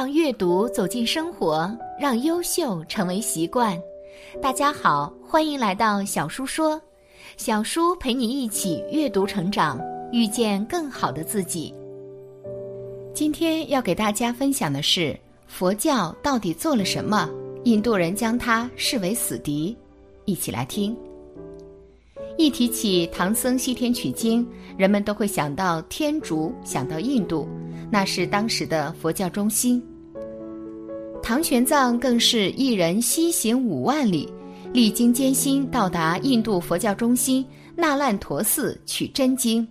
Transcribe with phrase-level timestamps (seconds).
[0.00, 1.70] 让阅读走进生活，
[2.00, 3.78] 让优秀成为习惯。
[4.40, 6.80] 大家好，欢迎来到小叔说，
[7.36, 9.78] 小叔陪你一起阅读成长，
[10.10, 11.74] 遇见更好的自己。
[13.12, 15.14] 今天要给大家分享的是
[15.46, 17.28] 佛教到底做了什么？
[17.64, 19.76] 印度人将它视为死敌，
[20.24, 20.96] 一起来听。
[22.38, 24.48] 一提起唐僧西天取经，
[24.78, 27.46] 人们都会想到天竺，想到印度，
[27.92, 29.78] 那是当时的佛教中心。
[31.22, 34.28] 唐玄奘更是一人西行五万里，
[34.72, 37.44] 历经艰辛到达印度佛教中心
[37.76, 39.66] 那烂陀寺取真经。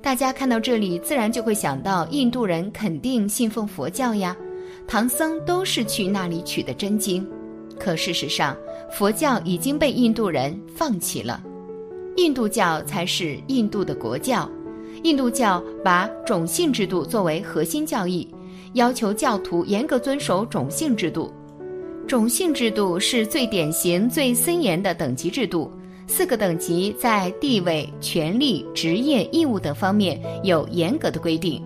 [0.00, 4.36] 大家看到这里，自然就会想到印度人肯定信奉佛教呀，
[4.86, 7.26] 唐僧都是去那里取的真经。
[7.78, 8.56] 可事实上，
[8.92, 11.42] 佛教已经被印度人放弃了。
[12.16, 14.48] 印度教才是印度的国教，
[15.02, 18.28] 印度教把种姓制度作为核心教义，
[18.74, 21.32] 要求教徒严格遵守种姓制度。
[22.06, 25.70] 种姓制度是最典型、最森严的等级制度，
[26.06, 31.62] 四个等级在地位、权利、职业、义务等方面有严格的规定。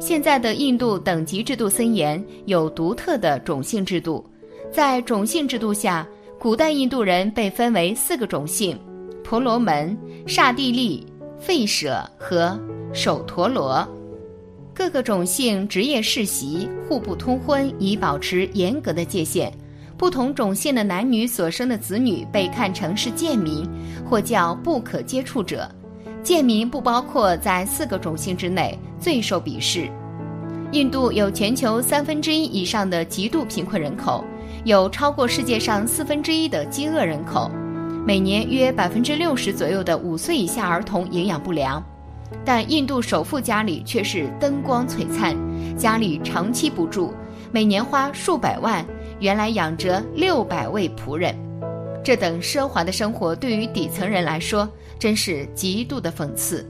[0.00, 4.24] 现在的印度等级制度森严，有独特的种姓制度。
[4.72, 6.06] 在种姓制度下，
[6.38, 8.78] 古代印度人被分为四个种姓。
[9.22, 11.06] 婆罗门、刹帝利、
[11.40, 12.58] 吠舍和
[12.92, 13.86] 首陀罗，
[14.76, 19.50] 各个种姓职业世袭，互不通婚，以保持严格的界限。
[19.96, 23.66] 不同种姓的男女所生的子女被看成是贱民，
[24.04, 25.66] 或叫不可接触者。
[26.22, 29.90] 贱民不包括在四个种姓之内，最受鄙视。
[30.72, 34.22] 印度有全球三分之一以上的极度贫困人口，
[34.66, 37.50] 有超过世界上四分之一的饥饿人口。
[38.06, 41.82] 每年约百分之六十左右的五岁以下儿童营养不良，
[42.44, 45.36] 但印度首富家里却是灯光璀璨，
[45.76, 47.12] 家里长期不住，
[47.52, 48.84] 每年花数百万，
[49.20, 51.34] 原来养着六百位仆人。
[52.04, 56.64] 这等奢华的生活对于底层人来说，真是极度的讽刺。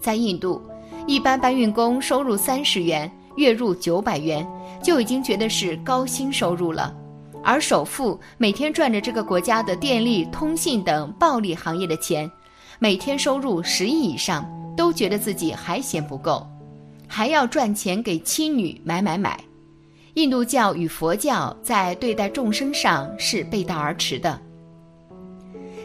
[0.00, 0.62] 在印度，
[1.06, 4.46] 一般搬运工收入三十元，月入九百元，
[4.82, 6.94] 就已经觉得是高薪收入了。
[7.42, 12.30] 而首富每天赚着这个国家的电力、通信等暴利行业的钱，
[12.80, 16.46] 每天收入十亿以上，都觉得自己还嫌不够，
[17.08, 19.38] 还要赚钱给妻女买买买。
[20.14, 24.40] 印度教与佛教在对待众生上是背道而驰的。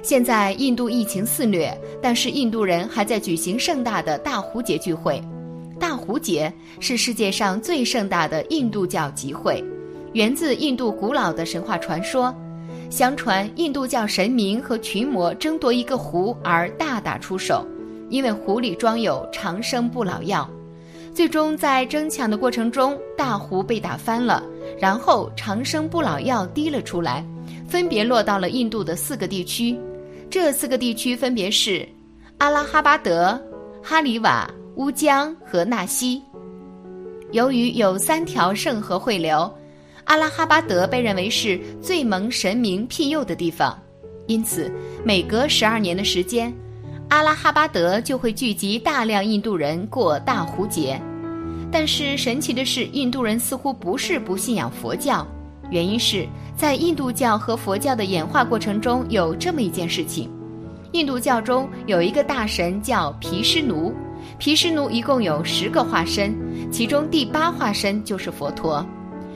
[0.03, 5.20] 现在印度疫情肆虐，但是印度人还在举行盛大的大壶节聚会。
[5.80, 9.64] 大壶节是世界上最盛大的印度教集会。
[10.14, 12.34] 源自印度古老的神话传说，
[12.94, 17.66] 相传印度教神明和群魔争夺一个壶而大打出手，
[18.08, 20.48] 因为壶里装有长生不老药，
[21.12, 24.44] 最终在争抢的过程中，大壶被打翻了，
[24.80, 27.26] 然后长生不老药滴了出来，
[27.68, 29.76] 分别落到了印度的四个地区，
[30.30, 31.90] 这四个地区分别是
[32.38, 33.42] 阿拉哈巴德、
[33.82, 36.22] 哈里瓦、乌江和纳西。
[37.32, 39.52] 由于有三条圣河汇流。
[40.06, 43.78] 阿拉哈巴德被认为是最蒙神明庇佑的地方，
[44.28, 44.72] 因此
[45.03, 46.53] 每隔十二年的时间，
[47.09, 51.00] 阿拉哈巴德就会聚集大量印度人过大壶节。
[51.72, 55.25] 但是神奇的是，印度人似乎不是不信仰佛教，
[55.72, 60.30] 原因是在印度教和佛教的演化过程中有这么一件事情：
[60.91, 63.91] 印度教中有一个大神叫毗湿奴，
[64.38, 66.35] 毗湿奴一共有十个化身，
[66.72, 68.85] 其中第八化身就是佛陀。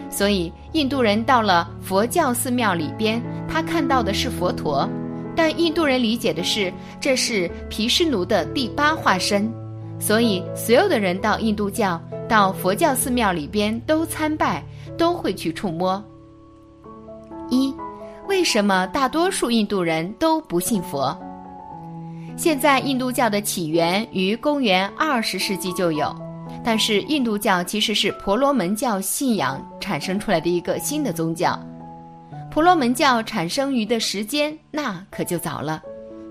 [0.10, 4.88] 所以，印度人到了佛教寺庙里边，他看到的是佛陀，
[5.36, 9.52] 但印度人理解的是这是毗湿奴的第八化身。
[10.00, 14.64] 所以，所有的人到印度教、到佛教寺庙里边都参拜，
[14.98, 16.04] 都会去触摸。
[17.50, 17.74] 一，
[18.28, 21.18] 为什么大多数印度人都不信佛？
[22.36, 26.16] 现在，印度教的起源于公元二十世纪就有。
[26.68, 31.58] 但是印度教其实是婆罗门教信仰产生出来的一个新的宗教，
[32.52, 35.82] 婆罗门教产生于的时间那可就早了，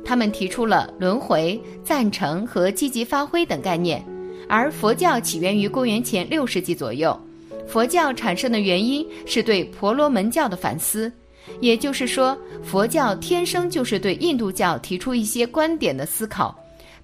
[0.04, 4.04] 他们提出了轮回、赞成和积极发挥等概念，
[4.46, 7.18] 而佛教起源于公元前六世纪左右，
[7.66, 11.10] 佛教产生的原因是对婆罗门教的反思，
[11.60, 16.54] 也就是说，佛教天生就是对印度教提出一些观点的思考。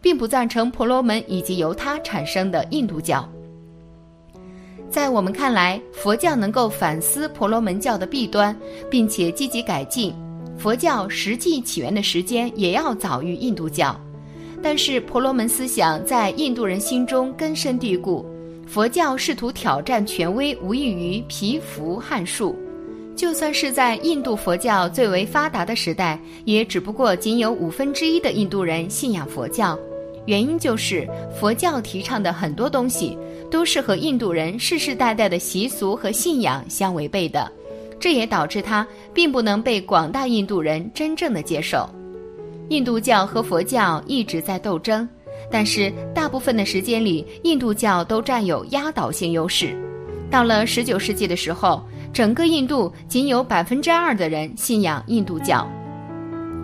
[0.02, 3.26] 并不赞成婆罗门以及由它产生的印度教。
[4.90, 8.54] 在我们看来，佛教能够反思婆罗门教的弊端，
[8.90, 10.14] 并且积极改进。
[10.58, 13.98] 佛教实际起源的时间也要早于印度教，
[14.62, 18.26] 但是婆罗门思想在印度人心中根深蒂固，
[18.66, 22.54] 佛教试图挑战权威，无异于蚍蜉撼树。
[23.16, 29.78] 就算是在印度佛教最为发达的时代，也只不过仅有五分之一的印度人信仰佛教。
[30.26, 31.08] 原因就是
[31.38, 33.18] 佛教提倡的很多东西
[33.50, 37.50] 都是和印度人世世代代的习俗和信仰相违背的，
[37.98, 41.88] 这也导致它并不能被广大印度人真正的接受。
[42.68, 45.06] 印度教和佛教一直在斗争，
[45.50, 49.76] 但是大部分的时间里，印度教都占有压倒性优势。
[50.30, 51.82] 到了十九世纪的时候，
[52.12, 55.68] 整个印度仅有百分之二的人信仰印度教。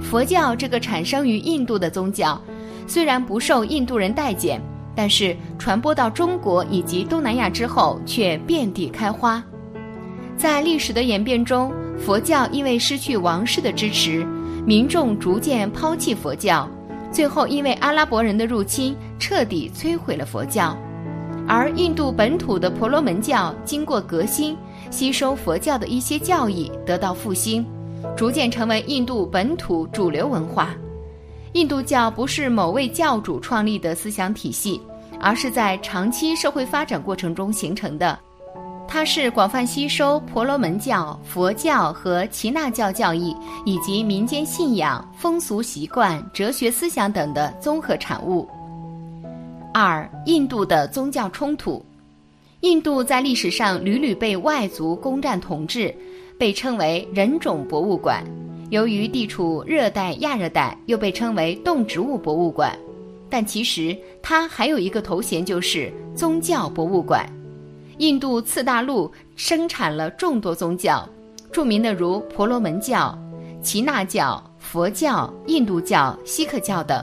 [0.00, 2.40] 佛教这个产生于印度的宗教。
[2.88, 4.60] 虽然不受印度人待见，
[4.96, 9.40] 但是传播到中国以及东南亚之后却遍地开花。
[10.36, 14.26] 在历史的演变中，佛教因为失去王室的支持，
[14.64, 16.66] 民众逐渐抛弃佛教，
[17.12, 20.76] 最后因为阿拉伯人的入侵，彻底摧毁了佛教。
[21.46, 24.56] 而印度本土的婆罗门教经过革新，
[24.90, 27.66] 吸收佛教的一些教义，得到复兴，
[28.16, 30.74] 逐渐成为印度本土主流文化。
[31.54, 34.80] 印度教不是某位教主创立的思想体系，
[35.20, 38.18] 而是在长期社会发展过程中形成的。
[38.86, 43.36] 它是广泛吸收婆罗门教、佛教和耆那教教义，
[43.66, 48.48] 以及民间信仰、风俗习惯、哲学思想等的综合产物。
[49.74, 51.84] 二、印度的宗教冲突。
[52.60, 55.94] 印度在历史上屡屡被外族攻占统治，
[56.38, 58.24] 被称为人种博物馆。
[58.70, 62.78] 由于地处热带亚热带，又被称为动植物博物馆，
[63.30, 67.26] 但其实它还有一个头衔，就是宗教博物馆。
[67.96, 71.08] 印度次大陆生产了众多宗教，
[71.50, 73.18] 著名的如婆罗门教、
[73.62, 77.02] 耆那教、佛教、印度教、锡克教等，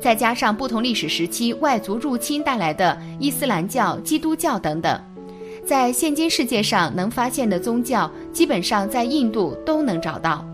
[0.00, 4.98] 再加上不同历史时期外族入侵带来的伊斯兰教、基督教等等，
[5.66, 10.44] 在现今世界上能发现的宗教，基本上在印度都能找到。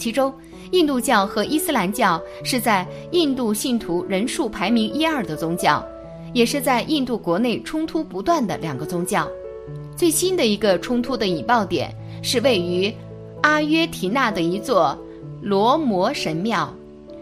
[0.00, 0.32] 其中，
[0.70, 5.86] 印度教和伊斯兰教是在印度信徒人数排名一二的宗教，
[6.32, 9.28] 也是在印度国内冲突不断的两个宗教。
[9.94, 12.90] 最新的一个冲突的引爆点是位于
[13.42, 14.98] 阿约提纳的一座
[15.42, 16.74] 罗摩神庙。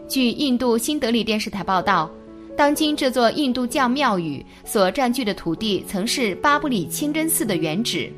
[0.07, 2.09] 据印度新德里电视台报道，
[2.57, 8.09] 当今这座印度教庙宇所占据的土地曾是巴布里清真寺的原址。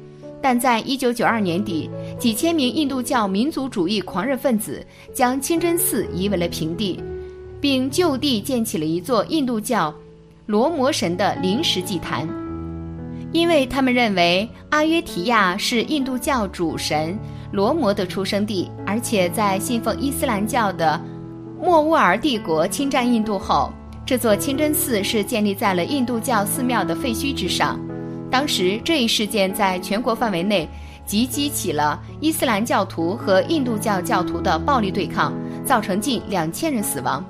[0.42, 1.90] 但在一九九二年底，
[2.20, 7.02] 几千名印度教民族主义狂热分子将清真寺夷为了平地，
[7.62, 9.92] 并就地建起了一座印度教
[10.44, 12.28] 罗摩神的临时祭坛，
[13.32, 17.18] 因为他们认为阿约提亚是印度教主神
[17.52, 21.00] 罗摩的出生地，而且在信奉伊斯兰教的
[21.58, 23.72] 莫卧儿帝国侵占印度后，
[24.04, 27.80] 这座清真寺是建立在了印度教寺庙的废墟之上。
[28.30, 30.68] 当时这一事件在全国范围内，
[31.10, 35.32] 即激起了伊斯兰教徒和印度教教徒的暴力对抗，
[35.66, 37.24] 造成近两千人死亡。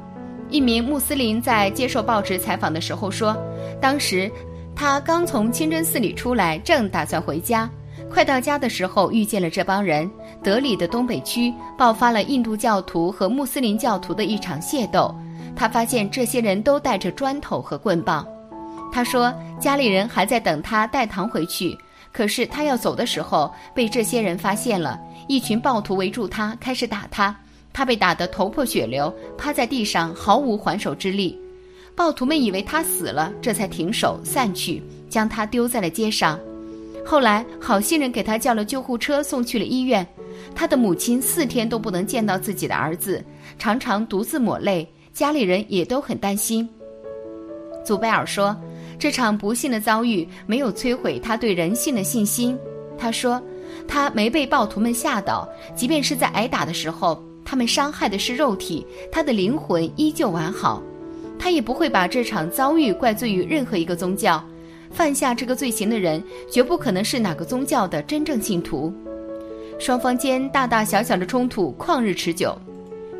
[0.50, 3.34] 一名穆斯林在接受报纸采访的时候说，
[3.80, 4.30] 当时
[4.76, 7.70] 他刚从清真寺里出来，正打算回家，
[8.12, 10.10] 快到家的时候遇见了这帮人。
[10.42, 15.10] 德里的东北区爆发了印度教徒和穆斯林教徒的一场械斗，
[15.56, 18.26] 他发现这些人都带着砖头和棍棒。
[18.92, 21.74] 他说，家里人还在等他带糖回去，
[22.12, 27.34] 可是他要走的时候被这些人发现了，一群暴徒围住他，开始打他，
[27.72, 31.38] 他被打得头破血流，趴在地上毫无还手之力。
[31.94, 36.38] 暴徒们以为他死了，这才停手散去，将他丢在了街上。
[37.06, 40.06] 后来好心人给他叫了救护车，送去了医院。
[40.54, 43.24] 他的母亲四天都不能见到自己的儿子，
[43.58, 46.68] 常常独自抹泪，家里人也都很担心。
[47.84, 48.56] 祖贝尔说。
[49.00, 52.56] 这场不幸的遭遇没有摧毁他对人性的信心。
[52.98, 53.42] 他说
[53.88, 60.82] ：“他没被暴徒们吓倒，即便是在挨打的时候，他们伤害的是肉体，他的灵魂依旧完好。
[61.38, 64.44] 他也不会把这场遭遇怪罪于任何一个宗教。
[64.90, 68.92] 犯下这个罪行的人绝不可能是哪个宗教的真正信徒。
[69.78, 72.54] 双方间大大小小的冲突旷日持久。”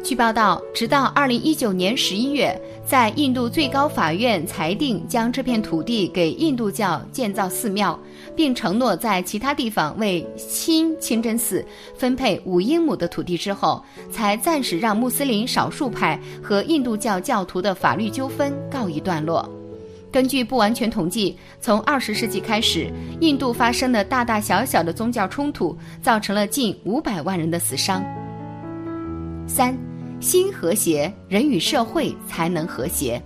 [0.02, 7.98] 据报道，直到二零一九年十一月，在印度最高法院裁定将这片土地给印度教建造寺庙，
[8.34, 11.64] 并承诺在其他地方为新清真寺
[11.94, 19.48] 分配五英亩的土地之后，才暂时让穆斯林少数派和印度教教徒的法律纠纷告一段落。
[20.10, 22.90] 根据不完全统计，从二十世纪开始，
[23.20, 28.02] 印度发生的大大小小的宗教冲突，造成了近五百万人的死伤。
[29.46, 29.89] 三。
[30.20, 33.20] 心和谐，人与社会才能和谐。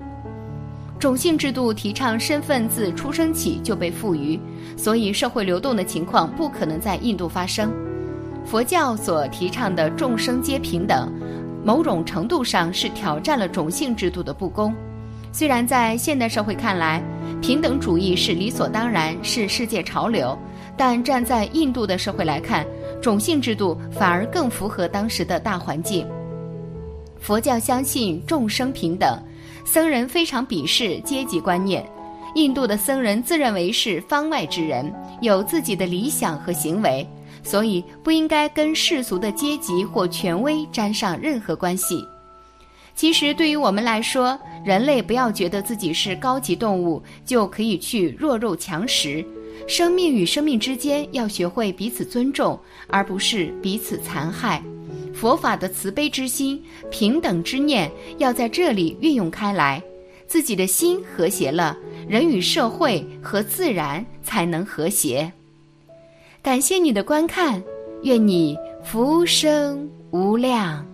[0.97, 4.39] 种姓制度提倡身份自出生起就被赋予，
[4.77, 7.73] 所以社会流动的情况不可能在印度发生。
[8.47, 11.13] 佛教所提倡的众生皆平等，
[11.65, 14.73] 某种程度上是挑战了种姓制度的不公。
[15.33, 17.03] 虽然在现代社会看来，
[17.43, 20.39] 平等主义是理所当然，是世界潮流，
[20.77, 22.65] 但站在印度的社会来看，
[23.03, 26.07] 种姓制度反而更符合当时的大环境。
[27.25, 29.19] 佛教相信众生平等，
[29.65, 31.83] 僧人非常鄙视阶级观念。
[32.35, 37.07] 印度的僧人自认为是方外之人，有自己的理想和行为。
[37.43, 42.07] 所以不应该跟世俗的阶级或权威沾上任何关系。
[42.95, 49.25] 其实对于我们来说，人类不要觉得自己是高级动物就可以去弱肉强食。
[49.67, 54.63] 生命与生命之间要学会彼此尊重，而不是彼此残害。
[55.15, 59.83] 佛法的慈悲之心、平等之念要在这里运用开来。
[60.27, 61.77] 自己的心和谐了，
[62.09, 65.31] 人与社会和自然才能和谐。
[66.43, 67.63] 感谢你的观看，
[68.03, 70.85] 愿你福生无量。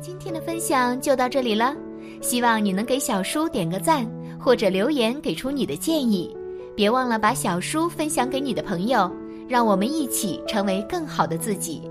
[0.00, 1.74] 今天的分享就到这里了，
[2.20, 6.36] 希望你能给小叔点个赞，或者留言给出你的建议。
[6.76, 9.10] 别忘了把小叔分享给你的朋友，
[9.48, 11.82] 让我们一起成为更好的自己。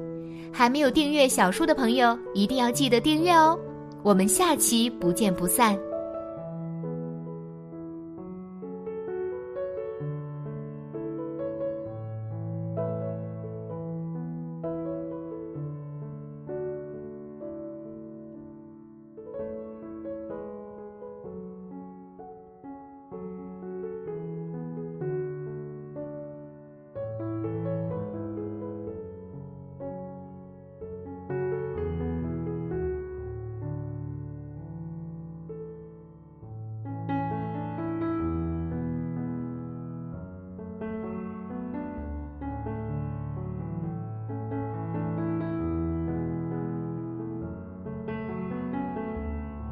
[0.51, 3.57] 还没有订阅小叔的朋友，一定要记得订阅哦。
[4.03, 5.77] 我们下期不见不散。